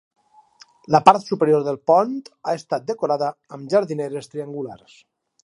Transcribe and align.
La 0.95 1.01
part 1.09 1.25
superior 1.31 1.65
del 1.67 1.77
pont 1.91 2.15
ha 2.33 2.57
estat 2.61 2.89
decorada 2.89 3.29
amb 3.59 3.71
jardineres 3.75 4.33
triangulars. 4.35 4.99